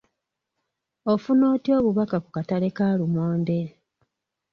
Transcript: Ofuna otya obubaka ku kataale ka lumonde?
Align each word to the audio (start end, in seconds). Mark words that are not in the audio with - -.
Ofuna 1.11 1.43
otya 1.53 1.73
obubaka 1.79 2.17
ku 2.23 2.29
kataale 2.35 2.69
ka 2.77 2.87
lumonde? 2.99 3.59